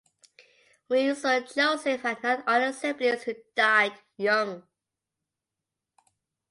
Wenzel 0.89 1.43
Joseph 1.43 2.01
had 2.01 2.23
nine 2.23 2.43
other 2.47 2.73
siblings 2.73 3.21
who 3.21 3.35
died 3.55 3.99
young. 4.17 4.63